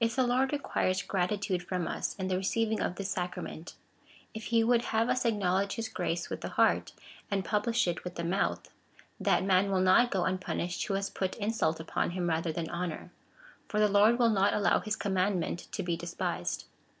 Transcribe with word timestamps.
If 0.00 0.16
the 0.16 0.26
Lord 0.26 0.52
requires 0.52 1.00
gratitude 1.00 1.62
from 1.62 1.86
us 1.86 2.16
in 2.16 2.26
the 2.26 2.36
receiving 2.36 2.80
of 2.80 2.96
this 2.96 3.10
sacrament— 3.10 3.76
if 4.34 4.46
he 4.46 4.64
would 4.64 4.86
have 4.86 5.08
us 5.08 5.24
acknowledge 5.24 5.74
his 5.74 5.88
grace 5.88 6.28
with 6.28 6.40
the 6.40 6.48
heart, 6.48 6.90
and 7.30 7.44
publish 7.44 7.86
it 7.86 8.02
with 8.02 8.16
the 8.16 8.24
mouth— 8.24 8.68
that 9.20 9.44
man 9.44 9.70
will 9.70 9.78
not 9.78 10.10
go 10.10 10.24
unpunished, 10.24 10.84
who 10.86 10.94
has 10.94 11.08
put 11.08 11.36
insult 11.36 11.78
upon 11.78 12.10
him 12.10 12.28
rather 12.28 12.50
than 12.50 12.68
honour; 12.68 13.12
for 13.68 13.78
the 13.78 13.86
Lord 13.86 14.18
will 14.18 14.30
not 14.30 14.52
allow 14.54 14.80
his 14.80 14.96
commandmient 14.96 15.70
to 15.70 15.84
be 15.84 15.96
despised. 15.96 16.64